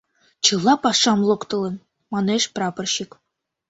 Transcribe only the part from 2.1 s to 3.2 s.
манеш прапорщик.